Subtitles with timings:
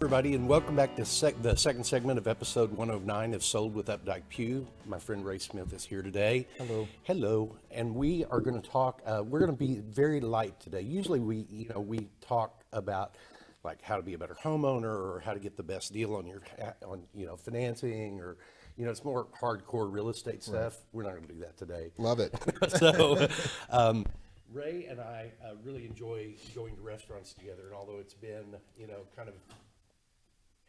[0.00, 3.86] everybody, and welcome back to sec- the second segment of episode 109 of Sold with
[3.86, 4.64] Updike Pew.
[4.86, 6.46] My friend Ray Smith is here today.
[6.56, 6.86] Hello.
[7.02, 9.02] Hello, and we are going to talk.
[9.04, 10.82] Uh, we're going to be very light today.
[10.82, 13.16] Usually, we you know we talk about
[13.64, 16.28] like how to be a better homeowner or how to get the best deal on
[16.28, 16.42] your
[16.86, 18.36] on you know financing or
[18.76, 20.76] you know it's more hardcore real estate stuff.
[20.92, 21.90] We're not going to do that today.
[21.98, 22.32] Love it.
[22.78, 23.26] so,
[23.70, 24.06] um,
[24.52, 28.86] Ray and I uh, really enjoy going to restaurants together, and although it's been, you
[28.86, 29.34] know, kind of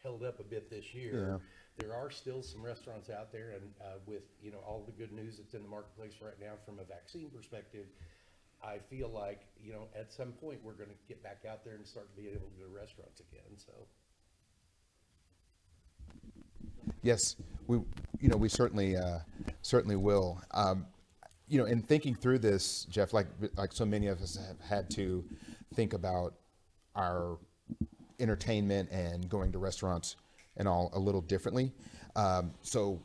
[0.03, 1.39] held up a bit this year,
[1.77, 5.11] there are still some restaurants out there, and uh, with, you know, all the good
[5.11, 7.85] news that's in the marketplace right now from a vaccine perspective,
[8.61, 11.87] I feel like, you know, at some point, we're gonna get back out there and
[11.87, 13.71] start being able to go to restaurants again, so.
[17.01, 17.77] Yes, we,
[18.19, 19.19] you know, we certainly, uh,
[19.61, 20.41] certainly will.
[20.51, 20.85] Um,
[21.47, 23.27] you know, in thinking through this, Jeff, like
[23.57, 25.25] like so many of us have had to
[25.73, 26.35] think about
[26.95, 27.37] our
[28.19, 30.15] entertainment and going to restaurants
[30.57, 31.71] and all a little differently.
[32.15, 33.01] Um, so,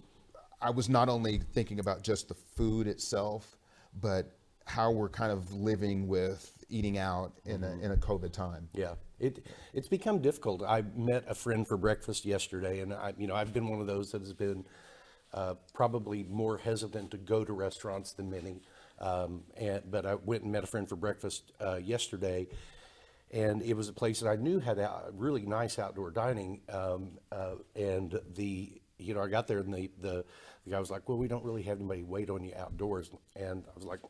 [0.61, 3.59] I was not only thinking about just the food itself,
[4.01, 4.35] but
[4.67, 8.69] how we're kind of living with eating out in a in a COVID time.
[8.73, 10.63] Yeah, it it's become difficult.
[10.63, 13.87] I met a friend for breakfast yesterday, and I, you know, I've been one of
[13.87, 14.65] those that has been
[15.33, 18.63] uh, probably more hesitant to go to restaurants than many.
[19.01, 22.47] Um, and but I went and met a friend for breakfast uh, yesterday,
[23.31, 26.61] and it was a place that I knew had a really nice outdoor dining.
[26.69, 30.25] Um, uh, and the you know I got there and the, the
[30.65, 33.65] the guy was like, "Well, we don't really have anybody wait on you outdoors," and
[33.67, 34.01] I was like.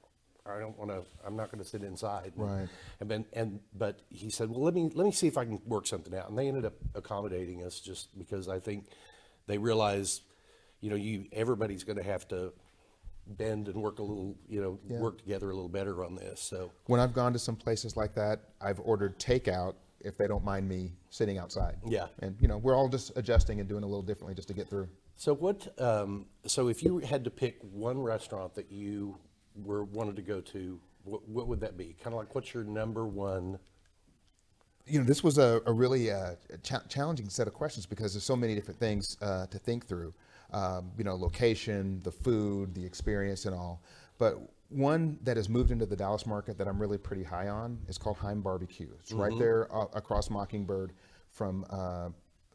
[0.47, 1.03] I don't want to.
[1.27, 2.35] I'm not going to sit inside.
[2.37, 2.69] Right.
[3.01, 5.59] And then, and but he said, well, let me let me see if I can
[5.65, 6.29] work something out.
[6.29, 8.85] And they ended up accommodating us just because I think
[9.47, 10.21] they realize,
[10.83, 12.53] you know, you everybody's going to have to
[13.27, 15.01] bend and work a little, you know, Yeah.
[15.01, 16.41] work together a little better on this.
[16.41, 20.45] So When I've gone to some places like that, I've ordered takeout if they don't
[20.45, 21.79] mind me sitting outside.
[21.87, 22.09] Yeah.
[22.21, 24.69] And you know, we're all just adjusting and doing a little differently just to get
[24.69, 24.89] through.
[25.17, 25.81] So what?
[25.81, 29.17] Um, so if you had to pick one restaurant that you
[29.57, 31.97] were wanted to go to, what, what would that be?
[32.03, 33.59] Kind of like what's your number one?
[34.87, 38.25] You know, this was a, a really uh, cha- challenging set of questions because there's
[38.25, 40.13] so many different things uh, to think through.
[40.53, 43.83] Um, you know, location, the food, the experience, and all.
[44.19, 44.39] But
[44.69, 47.99] one that has moved into the Dallas market that I'm really pretty high on is
[47.99, 48.89] called Heim Barbecue.
[49.01, 49.21] It's Mm-hmm.
[49.21, 50.93] right there uh, across Mockingbird
[51.31, 52.11] from uh,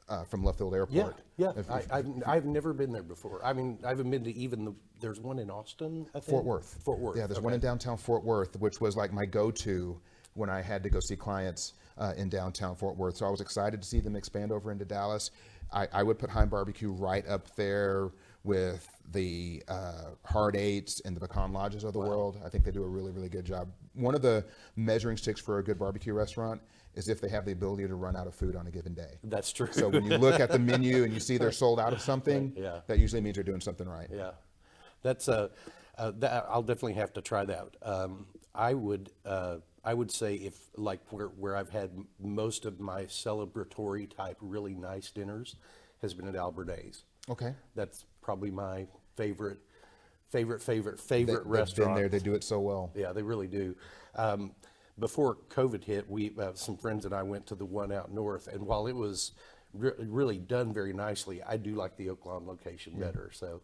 [0.07, 1.17] uh, from Love Field Airport.
[1.37, 3.41] Yeah, If- I, if- I've, I've never been there before.
[3.45, 4.73] I mean, I haven't been to even the.
[5.01, 6.07] There's one in Austin.
[6.15, 6.25] I think.
[6.31, 6.79] Fort Worth.
[6.83, 7.17] Fort Worth.
[7.17, 9.99] Yeah, there's one in downtown Fort Worth, which was like my go-to
[10.33, 13.17] when I had to go see clients uh, in downtown Fort Worth.
[13.17, 15.31] So I was excited to see them expand over into Dallas.
[15.71, 18.09] I, I would put Heim Barbecue right up there
[18.43, 22.39] with the uh, Hard Eights and the Pecan Lodges of the world.
[22.43, 23.69] I think they do a really, really good job.
[23.93, 24.45] One of the
[24.75, 26.61] measuring sticks for a good barbecue restaurant
[26.95, 29.19] is if they have the ability to run out of food on a given day.
[29.23, 29.67] That's true.
[29.71, 32.53] So when you look at the menu and you see they're sold out of something,
[32.55, 32.79] Yeah.
[32.87, 34.07] that usually means they're doing something right.
[34.11, 34.31] Yeah,
[35.03, 35.49] that's uh,
[35.97, 37.67] uh, that, I'll definitely have to try that.
[37.83, 39.57] Um, I would uh,
[39.89, 41.89] I would say if like where where I've had
[42.19, 45.55] most of my celebratory type really nice dinners
[46.03, 47.05] has been at Al Biernat's.
[47.27, 47.55] Okay.
[47.73, 48.85] That's probably my
[49.17, 49.57] favorite
[50.29, 51.95] favorite favorite They, favorite been restaurant.
[51.95, 52.07] there.
[52.07, 52.91] They do it so well.
[52.93, 53.75] Yeah, they really do.
[54.13, 54.51] Um,
[54.99, 58.47] before COVID hit, we uh, some friends and I went to the one out north,
[58.47, 59.31] and while it was
[59.73, 63.31] re- really done very nicely, I do like the Oak Lawn location better.
[63.33, 63.61] So,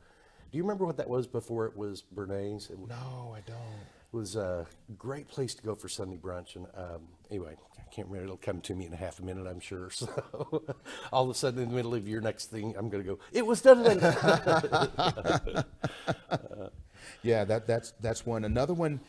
[0.52, 2.72] do you remember what that was before it was Biernat's?
[2.72, 3.86] It No, I don't.
[4.16, 4.66] Was a
[4.98, 8.26] great place to go for Sunday brunch, and um, anyway, I can't remember.
[8.26, 9.90] It'll come to me in a half a minute, I'm sure.
[9.96, 10.08] So,
[11.12, 13.20] all of a sudden, in the middle of your next thing, I'm going to go.
[13.32, 13.84] It was done.
[17.22, 18.46] Yeah, that that's that's one.
[18.46, 19.00] Another one.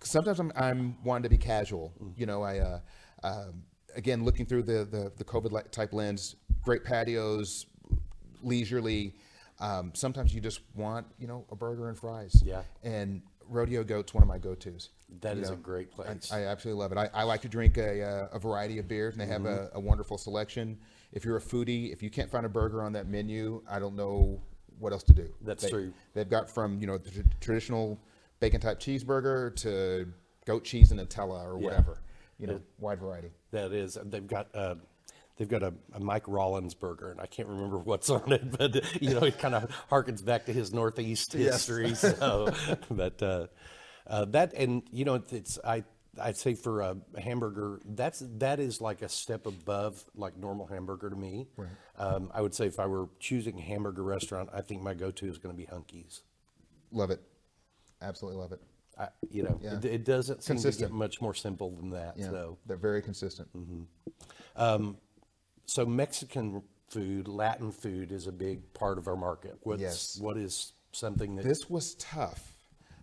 [0.00, 1.92] Sometimes I'm I'm wanting to be casual.
[2.16, 2.80] You know, I uh,
[3.24, 3.64] um
[3.94, 6.36] again looking through the the, the COVID type lens.
[6.62, 7.66] Great patios,
[8.42, 9.14] leisurely.
[9.58, 12.40] Um, sometimes you just want you know a burger and fries.
[12.44, 12.62] Yeah.
[12.84, 14.90] And rodeo goat's one of my go-tos.
[15.20, 16.30] That You is a great place.
[16.32, 16.98] I absolutely love it.
[16.98, 19.76] I, I like to drink a, uh, a variety of beers, and they have Mm-hmm.
[19.76, 20.78] a, a wonderful selection.
[21.12, 23.94] If you're a foodie, if you can't find a burger on that menu, I don't
[23.96, 24.40] know
[24.78, 25.32] what else to do.
[25.42, 25.92] That's They- true.
[26.14, 27.98] They've got from you know the tr- traditional
[28.40, 30.06] bacon type cheeseburger to
[30.44, 31.64] goat cheese and Nutella or Yeah.
[31.66, 31.98] whatever.
[32.38, 33.30] You know, wide variety.
[33.52, 34.74] That is, they've got uh,
[35.36, 39.02] they've got a, a Mike Rollins burger, and I can't remember what's on it, but
[39.02, 41.94] you know, it kind of harkens back to his Northeast history.
[41.94, 42.52] So,
[42.90, 43.46] but uh,
[44.06, 45.84] uh, that, and you know, it's, I
[46.20, 51.10] I'd say for a hamburger, that's that is like a step above like normal hamburger
[51.10, 51.46] to me.
[51.56, 51.68] Right.
[51.98, 55.26] Um, I would say if I were choosing a hamburger restaurant, I think my go-to
[55.26, 56.22] is going to be Hunky's.
[56.90, 57.20] Love it.
[58.00, 58.60] Absolutely love it.
[58.98, 59.76] I, you know, Yeah.
[59.76, 62.14] it, it doesn't seem to get much more simple than that.
[62.16, 62.58] Yeah, So.
[62.66, 63.48] they're very consistent.
[63.54, 63.82] Mm-hmm.
[65.66, 69.56] So Mexican food, Latin food is a big part of our market.
[69.62, 70.18] What's, Yes.
[70.20, 72.56] What is something that This was tough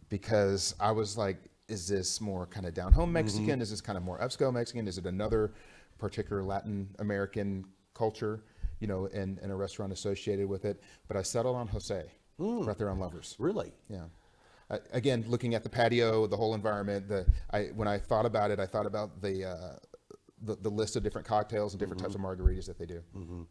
[0.10, 1.38] because I was like,
[1.68, 3.46] is this more kind of down home Mexican?
[3.48, 3.62] Mm-hmm.
[3.62, 4.88] Is this kind of more upscale Mexican?
[4.88, 5.54] Is it another
[5.98, 8.44] particular Latin American culture,
[8.80, 10.82] you know, and, and a restaurant associated with it?
[11.08, 12.04] But I settled on Jose
[12.40, 12.66] Mm.
[12.66, 13.36] right there on Lovers.
[13.38, 13.72] really?
[13.90, 14.06] Yeah.
[14.72, 18.50] Uh, again, looking at the patio, the whole environment, the I when I thought about
[18.50, 19.76] it, I thought about the uh,
[20.44, 23.02] the, the list of different cocktails and different types of margaritas that they do.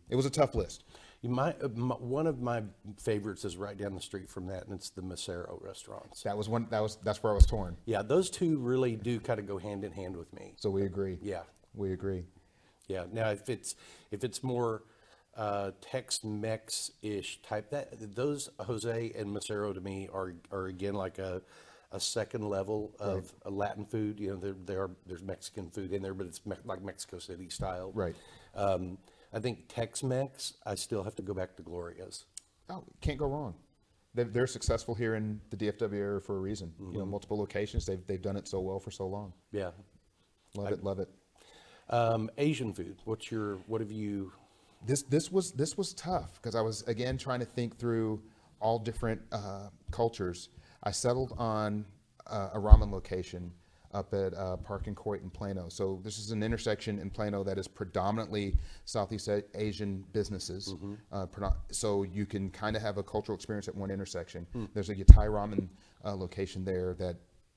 [0.09, 0.85] It was a tough list.
[1.23, 2.63] You might, uh, my, one of my
[3.01, 6.23] favorites is right down the street from that, and it's the Mesero restaurants.
[6.25, 6.67] That was one.
[6.71, 7.77] That was that's where I was torn.
[7.85, 10.55] Yeah, those two really do kind of go hand in hand with me.
[10.57, 11.19] So we agree.
[11.23, 11.43] Yeah.
[11.75, 12.25] We agree.
[12.89, 13.05] Yeah.
[13.13, 13.77] Now, if it's
[14.11, 14.83] if it's more
[15.37, 21.19] uh, Tex-Mex ish type, that those Jose and Mesero to me are are again like
[21.19, 21.43] a
[21.93, 24.19] a second level of a Latin food.
[24.19, 27.19] You know, there there are there's Mexican food in there, but it's me- like Mexico
[27.19, 27.93] City style.
[27.95, 28.17] Right.
[28.55, 28.99] Um,
[29.33, 30.55] I think Tex-Mex.
[30.67, 32.27] I still have to go back to Gloria's.
[32.69, 33.55] Oh, can't go wrong.
[34.15, 36.73] They're, they're successful here in the DFW area for a reason.
[36.79, 37.87] You know, multiple locations.
[37.87, 39.33] They've they've done it so well for so long.
[39.53, 39.71] Yeah.
[40.55, 40.85] Love it.
[40.85, 41.09] Love it.
[41.89, 42.99] Um, Asian food.
[43.05, 44.33] What's your what have you?
[44.87, 48.23] this this was this was tough because I was again trying to think through
[48.61, 50.49] all different uh, cultures.
[50.83, 51.85] I settled on
[52.27, 53.53] uh, a ramen location
[53.93, 55.69] up at uh, Park and Coit in Plano.
[55.69, 58.57] So this is an intersection in Plano that is predominantly
[58.87, 60.75] Southeast Asian businesses.
[61.13, 61.27] Uh,
[61.71, 64.47] so you can kind of have a cultural experience at one intersection.
[64.73, 65.69] There's a Thai ramen
[66.05, 67.17] uh, location there that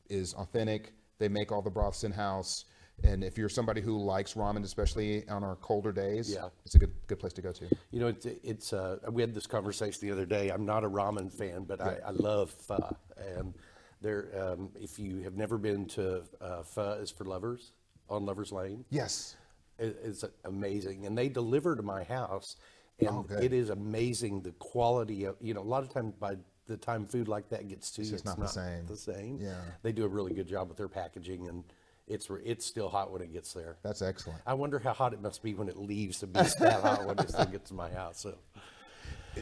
[0.10, 0.94] is authentic.
[1.19, 2.66] They make all the broths in house.
[3.03, 6.50] And if you're somebody who likes ramen, especially on our colder days, Yeah.
[6.65, 7.65] it's a good good place to go to.
[7.92, 10.50] You know, it's, it's uh, we had this conversation the other day.
[10.50, 12.95] I'm not a ramen fan, but I, I love pho.
[13.38, 13.53] And
[14.01, 17.71] there, um, if you have never been to uh, Pho is for Lovers
[18.09, 19.36] on Lovers Lane, Yes.
[19.80, 21.06] it, it's amazing.
[21.06, 22.56] And they deliver to my house,
[23.00, 25.36] and Oh, it is amazing the quality of.
[25.42, 26.38] You know, a lot of times by
[26.68, 28.86] the time food like that gets to you, just not the same.
[28.88, 29.38] The same.
[29.39, 29.62] Yeah.
[29.83, 31.63] They do a really good job with their packaging, and
[32.07, 33.78] it's it's still hot when it gets there.
[33.84, 34.42] That's excellent.
[34.46, 37.18] I wonder how hot it must be when it leaves to be that hot when
[37.19, 38.19] it still gets to my house.
[38.19, 38.36] So.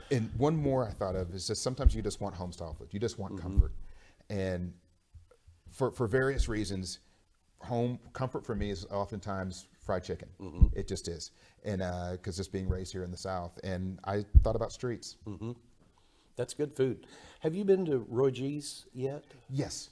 [0.09, 2.87] And one more I thought of is just sometimes you just want home style food.
[2.91, 3.43] You just want mm-hmm.
[3.43, 3.71] comfort.
[4.29, 4.73] And
[5.71, 6.99] for for various reasons,
[7.59, 10.29] home comfort for me is oftentimes fried chicken.
[10.41, 10.67] Mm-hmm.
[10.73, 11.31] It just is.
[11.63, 15.17] And uh, because just being raised here in the South, and I thought about streets.
[15.27, 15.51] Mm-hmm.
[16.35, 17.05] That's good food.
[17.41, 19.23] Have you been to Roy G's yet?
[19.49, 19.89] Yes,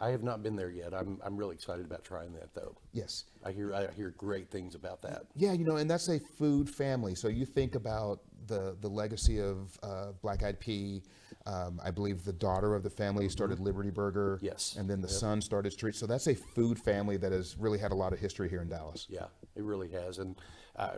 [0.00, 0.92] I have not been there yet.
[0.92, 2.76] I'm, I'm really excited about trying that though.
[2.92, 3.24] yes.
[3.46, 5.24] I hear I hear great things about that.
[5.36, 7.14] Yeah, you know, and that's a food family.
[7.14, 11.02] So you think about the the legacy of uh, Black Eyed Pea.
[11.46, 14.38] Um, I believe the daughter of the family started Liberty Burger.
[14.40, 14.76] Yes.
[14.78, 15.94] And then the son started Street.
[15.94, 18.68] So that's a food family that has really had a lot of history here in
[18.70, 19.06] Dallas.
[19.10, 20.36] Yeah, it really has, and
[20.76, 20.92] uh,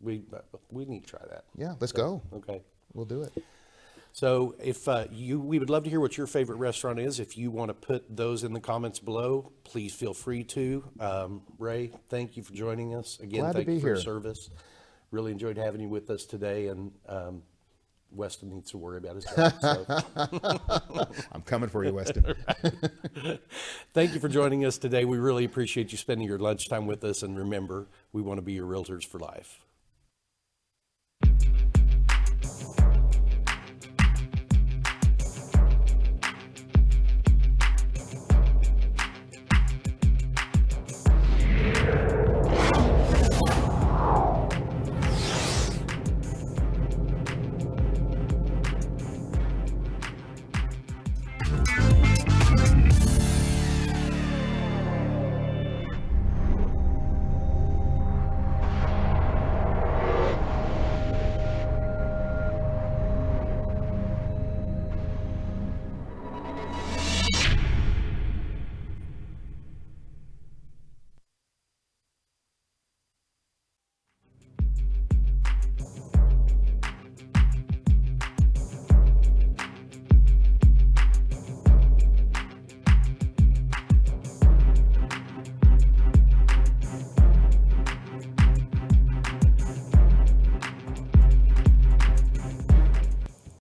[0.00, 0.22] we
[0.70, 1.44] we need to try that.
[1.56, 2.20] Yeah, let's go.
[2.34, 2.62] Okay.
[2.92, 3.32] We'll do it.
[4.12, 7.20] So if uh, you, we would love to hear what your favorite restaurant is.
[7.20, 10.84] If you want to put those in the comments below, please feel free to.
[10.98, 13.40] Um, Ray, thank you for joining us again.
[13.40, 13.94] Glad to thank be you for here.
[13.94, 14.50] your service.
[15.10, 17.42] Really enjoyed having you with us today, and um,
[18.10, 19.52] Weston needs to worry about his job.
[19.60, 21.08] So.
[21.32, 22.34] I'm coming for you, Weston.
[23.94, 25.04] Thank you for joining us today.
[25.04, 27.22] We really appreciate you spending your lunchtime with us.
[27.22, 29.60] And remember, we want to be your realtors for life.